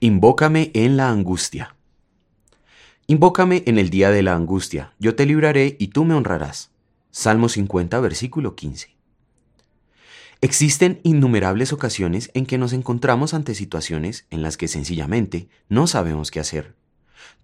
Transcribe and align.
Invócame 0.00 0.70
en 0.74 0.96
la 0.96 1.10
angustia. 1.10 1.74
Invócame 3.08 3.64
en 3.66 3.78
el 3.78 3.90
día 3.90 4.12
de 4.12 4.22
la 4.22 4.36
angustia, 4.36 4.92
yo 5.00 5.16
te 5.16 5.26
libraré 5.26 5.74
y 5.80 5.88
tú 5.88 6.04
me 6.04 6.14
honrarás. 6.14 6.70
Salmo 7.10 7.48
50, 7.48 7.98
versículo 7.98 8.54
15. 8.54 8.96
Existen 10.40 11.00
innumerables 11.02 11.72
ocasiones 11.72 12.30
en 12.34 12.46
que 12.46 12.58
nos 12.58 12.72
encontramos 12.74 13.34
ante 13.34 13.56
situaciones 13.56 14.24
en 14.30 14.42
las 14.42 14.56
que 14.56 14.68
sencillamente 14.68 15.48
no 15.68 15.88
sabemos 15.88 16.30
qué 16.30 16.38
hacer. 16.38 16.76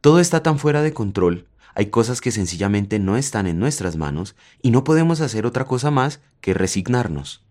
Todo 0.00 0.20
está 0.20 0.44
tan 0.44 0.60
fuera 0.60 0.82
de 0.82 0.94
control, 0.94 1.48
hay 1.74 1.86
cosas 1.86 2.20
que 2.20 2.30
sencillamente 2.30 3.00
no 3.00 3.16
están 3.16 3.48
en 3.48 3.58
nuestras 3.58 3.96
manos 3.96 4.36
y 4.62 4.70
no 4.70 4.84
podemos 4.84 5.20
hacer 5.20 5.44
otra 5.44 5.64
cosa 5.64 5.90
más 5.90 6.20
que 6.40 6.54
resignarnos. 6.54 7.43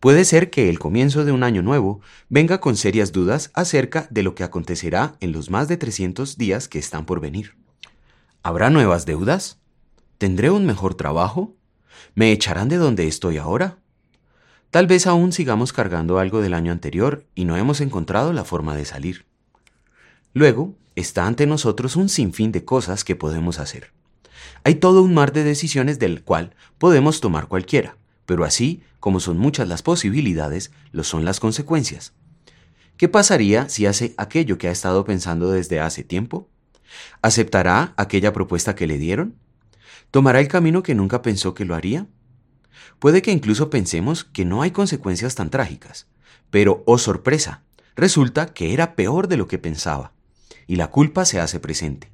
Puede 0.00 0.24
ser 0.24 0.50
que 0.50 0.68
el 0.68 0.78
comienzo 0.78 1.24
de 1.24 1.32
un 1.32 1.42
año 1.42 1.62
nuevo 1.62 2.00
venga 2.28 2.60
con 2.60 2.76
serias 2.76 3.12
dudas 3.12 3.50
acerca 3.54 4.06
de 4.10 4.22
lo 4.22 4.34
que 4.34 4.44
acontecerá 4.44 5.16
en 5.20 5.32
los 5.32 5.50
más 5.50 5.68
de 5.68 5.76
300 5.76 6.36
días 6.36 6.68
que 6.68 6.78
están 6.78 7.06
por 7.06 7.20
venir. 7.20 7.56
¿Habrá 8.42 8.70
nuevas 8.70 9.06
deudas? 9.06 9.58
¿Tendré 10.18 10.50
un 10.50 10.66
mejor 10.66 10.94
trabajo? 10.94 11.54
¿Me 12.14 12.32
echarán 12.32 12.68
de 12.68 12.76
donde 12.76 13.06
estoy 13.06 13.38
ahora? 13.38 13.78
Tal 14.70 14.86
vez 14.86 15.06
aún 15.06 15.32
sigamos 15.32 15.72
cargando 15.72 16.18
algo 16.18 16.40
del 16.40 16.54
año 16.54 16.72
anterior 16.72 17.26
y 17.34 17.44
no 17.44 17.56
hemos 17.56 17.80
encontrado 17.80 18.32
la 18.32 18.44
forma 18.44 18.74
de 18.74 18.84
salir. 18.84 19.26
Luego, 20.32 20.74
está 20.96 21.26
ante 21.26 21.46
nosotros 21.46 21.94
un 21.96 22.08
sinfín 22.08 22.52
de 22.52 22.64
cosas 22.64 23.04
que 23.04 23.16
podemos 23.16 23.58
hacer. 23.58 23.92
Hay 24.64 24.76
todo 24.76 25.02
un 25.02 25.14
mar 25.14 25.32
de 25.32 25.44
decisiones 25.44 25.98
del 25.98 26.22
cual 26.22 26.54
podemos 26.78 27.20
tomar 27.20 27.48
cualquiera, 27.48 27.96
pero 28.32 28.46
así 28.46 28.82
como 28.98 29.20
son 29.20 29.36
muchas 29.36 29.68
las 29.68 29.82
posibilidades, 29.82 30.72
lo 30.90 31.04
son 31.04 31.26
las 31.26 31.38
consecuencias. 31.38 32.14
¿Qué 32.96 33.06
pasaría 33.06 33.68
si 33.68 33.84
hace 33.84 34.14
aquello 34.16 34.56
que 34.56 34.68
ha 34.68 34.70
estado 34.70 35.04
pensando 35.04 35.50
desde 35.50 35.80
hace 35.80 36.02
tiempo? 36.02 36.48
¿Aceptará 37.20 37.92
aquella 37.98 38.32
propuesta 38.32 38.74
que 38.74 38.86
le 38.86 38.96
dieron? 38.96 39.36
¿Tomará 40.10 40.40
el 40.40 40.48
camino 40.48 40.82
que 40.82 40.94
nunca 40.94 41.20
pensó 41.20 41.52
que 41.52 41.66
lo 41.66 41.74
haría? 41.74 42.06
Puede 42.98 43.20
que 43.20 43.32
incluso 43.32 43.68
pensemos 43.68 44.24
que 44.24 44.46
no 44.46 44.62
hay 44.62 44.70
consecuencias 44.70 45.34
tan 45.34 45.50
trágicas, 45.50 46.06
pero, 46.48 46.82
oh 46.86 46.96
sorpresa, 46.96 47.64
resulta 47.96 48.54
que 48.54 48.72
era 48.72 48.96
peor 48.96 49.28
de 49.28 49.36
lo 49.36 49.46
que 49.46 49.58
pensaba, 49.58 50.14
y 50.66 50.76
la 50.76 50.86
culpa 50.86 51.26
se 51.26 51.38
hace 51.38 51.60
presente. 51.60 52.10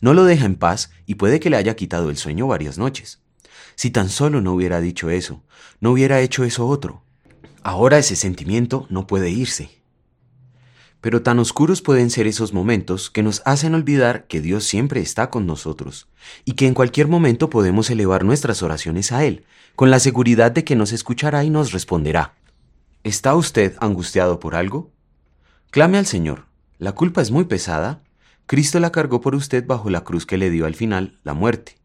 No 0.00 0.14
lo 0.14 0.24
deja 0.24 0.46
en 0.46 0.56
paz 0.56 0.90
y 1.06 1.14
puede 1.14 1.38
que 1.38 1.48
le 1.48 1.58
haya 1.58 1.76
quitado 1.76 2.10
el 2.10 2.16
sueño 2.16 2.48
varias 2.48 2.76
noches. 2.76 3.22
Si 3.74 3.90
tan 3.90 4.08
solo 4.08 4.40
no 4.40 4.52
hubiera 4.52 4.80
dicho 4.80 5.10
eso, 5.10 5.42
no 5.80 5.92
hubiera 5.92 6.20
hecho 6.20 6.44
eso 6.44 6.66
otro. 6.66 7.02
Ahora 7.62 7.98
ese 7.98 8.16
sentimiento 8.16 8.86
no 8.88 9.06
puede 9.06 9.30
irse. 9.30 9.70
Pero 11.00 11.22
tan 11.22 11.38
oscuros 11.38 11.80
pueden 11.80 12.10
ser 12.10 12.26
esos 12.26 12.52
momentos 12.52 13.10
que 13.10 13.22
nos 13.22 13.42
hacen 13.46 13.74
olvidar 13.74 14.26
que 14.26 14.40
Dios 14.40 14.64
siempre 14.64 15.00
está 15.00 15.30
con 15.30 15.46
nosotros 15.46 16.08
y 16.44 16.52
que 16.52 16.66
en 16.66 16.74
cualquier 16.74 17.08
momento 17.08 17.48
podemos 17.48 17.88
elevar 17.88 18.24
nuestras 18.24 18.62
oraciones 18.62 19.10
a 19.12 19.24
Él, 19.24 19.44
con 19.76 19.90
la 19.90 19.98
seguridad 19.98 20.52
de 20.52 20.64
que 20.64 20.76
nos 20.76 20.92
escuchará 20.92 21.42
y 21.44 21.50
nos 21.50 21.72
responderá. 21.72 22.34
¿Está 23.02 23.34
usted 23.34 23.76
angustiado 23.80 24.40
por 24.40 24.54
algo? 24.54 24.90
Clame 25.70 25.96
al 25.96 26.04
Señor. 26.04 26.46
La 26.78 26.92
culpa 26.92 27.22
es 27.22 27.30
muy 27.30 27.44
pesada. 27.44 28.02
Cristo 28.46 28.78
la 28.78 28.92
cargó 28.92 29.22
por 29.22 29.34
usted 29.34 29.66
bajo 29.66 29.88
la 29.88 30.04
cruz 30.04 30.26
que 30.26 30.36
le 30.36 30.50
dio 30.50 30.66
al 30.66 30.74
final 30.74 31.18
la 31.22 31.32
muerte. 31.32 31.79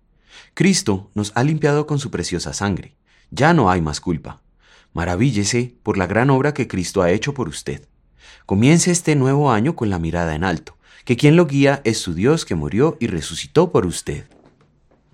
Cristo 0.54 1.10
nos 1.14 1.32
ha 1.36 1.44
limpiado 1.44 1.88
con 1.88 2.00
su 2.00 2.12
preciosa 2.12 2.54
sangre. 2.54 2.96
Ya 3.32 3.54
no 3.54 3.70
hay 3.70 3.82
más 3.82 4.00
culpa. 4.00 4.42
Maravíllese 4.94 5.76
por 5.84 5.98
la 5.98 6.08
gran 6.08 6.30
obra 6.30 6.54
que 6.54 6.68
Cristo 6.68 7.02
ha 7.02 7.12
hecho 7.12 7.34
por 7.34 7.50
usted. 7.50 7.88
Comience 8.46 8.92
este 8.92 9.16
nuevo 9.16 9.52
año 9.52 9.76
con 9.76 9.90
la 9.90 10.00
mirada 10.00 10.36
en 10.36 10.44
alto, 10.44 10.78
que 11.04 11.18
quien 11.18 11.36
lo 11.36 11.48
guía 11.48 11.82
es 11.84 11.98
su 11.98 12.14
Dios 12.14 12.46
que 12.46 12.56
murió 12.56 12.98
y 13.00 13.08
resucitó 13.08 13.72
por 13.72 13.86
usted. 13.86 14.26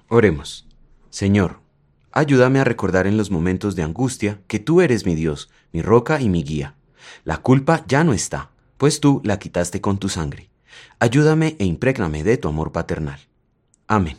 Oremos. 0.08 0.68
Señor, 1.10 1.62
ayúdame 2.12 2.60
a 2.60 2.64
recordar 2.64 3.08
en 3.08 3.18
los 3.18 3.32
momentos 3.32 3.76
de 3.76 3.84
angustia 3.84 4.42
que 4.48 4.60
tú 4.60 4.82
eres 4.82 5.06
mi 5.06 5.16
Dios, 5.16 5.50
mi 5.72 5.82
roca 5.82 6.22
y 6.22 6.30
mi 6.30 6.44
guía. 6.44 6.76
La 7.24 7.38
culpa 7.38 7.84
ya 7.88 8.04
no 8.04 8.14
está, 8.14 8.52
pues 8.78 9.00
tú 9.00 9.22
la 9.24 9.40
quitaste 9.40 9.82
con 9.82 9.98
tu 9.98 10.10
sangre. 10.10 10.50
Ayúdame 11.00 11.56
e 11.60 11.66
imprégname 11.66 12.24
de 12.24 12.38
tu 12.38 12.48
amor 12.48 12.72
paternal. 12.72 13.20
Amén. 13.88 14.18